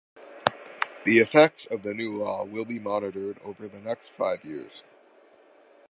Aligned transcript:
The 1.05 1.19
effects 1.19 1.67
of 1.67 1.83
the 1.83 1.93
new 1.93 2.11
law 2.17 2.43
will 2.43 2.65
be 2.65 2.79
monitored 2.79 3.39
over 3.43 3.67
the 3.67 3.79
next 3.79 4.07
five 4.09 4.43
years. 4.43 4.81